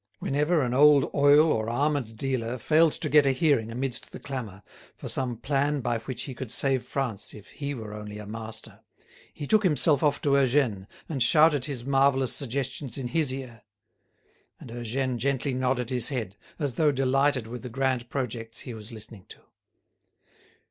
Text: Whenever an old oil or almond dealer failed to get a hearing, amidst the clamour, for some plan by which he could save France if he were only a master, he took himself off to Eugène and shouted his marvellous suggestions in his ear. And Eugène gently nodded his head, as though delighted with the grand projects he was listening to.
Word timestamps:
Whenever 0.17 0.63
an 0.63 0.73
old 0.73 1.11
oil 1.13 1.51
or 1.51 1.69
almond 1.69 2.17
dealer 2.17 2.57
failed 2.57 2.93
to 2.93 3.07
get 3.07 3.27
a 3.27 3.31
hearing, 3.31 3.69
amidst 3.71 4.11
the 4.11 4.19
clamour, 4.19 4.63
for 4.95 5.07
some 5.07 5.37
plan 5.37 5.79
by 5.79 5.99
which 5.99 6.23
he 6.23 6.33
could 6.33 6.51
save 6.51 6.83
France 6.83 7.35
if 7.35 7.51
he 7.51 7.75
were 7.75 7.93
only 7.93 8.17
a 8.17 8.25
master, 8.25 8.79
he 9.31 9.45
took 9.45 9.61
himself 9.61 10.01
off 10.01 10.19
to 10.21 10.29
Eugène 10.29 10.87
and 11.07 11.21
shouted 11.21 11.65
his 11.65 11.85
marvellous 11.85 12.35
suggestions 12.35 12.97
in 12.97 13.09
his 13.09 13.31
ear. 13.31 13.61
And 14.59 14.71
Eugène 14.71 15.17
gently 15.17 15.53
nodded 15.53 15.91
his 15.91 16.09
head, 16.09 16.35
as 16.57 16.77
though 16.77 16.91
delighted 16.91 17.45
with 17.45 17.61
the 17.61 17.69
grand 17.69 18.09
projects 18.09 18.61
he 18.61 18.73
was 18.73 18.91
listening 18.91 19.25
to. 19.29 19.41